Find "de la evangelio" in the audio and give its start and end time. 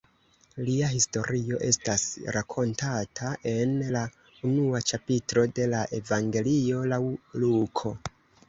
5.61-6.85